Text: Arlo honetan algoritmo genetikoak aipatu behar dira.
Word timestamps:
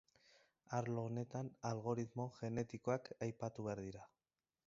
Arlo 0.77 1.03
honetan 1.09 1.51
algoritmo 1.73 2.25
genetikoak 2.39 3.13
aipatu 3.27 3.67
behar 3.69 3.85
dira. 3.89 4.05